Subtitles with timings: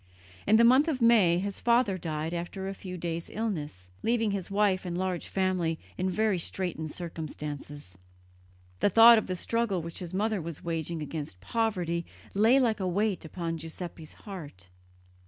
[0.47, 4.49] In the month of May his father died after a few days' illness, leaving his
[4.49, 7.99] wife and large family in very straitened circumstances.
[8.79, 12.87] The thought of the struggle which his mother was waging against poverty lay like a
[12.87, 14.69] weight upon Giuseppe's heart.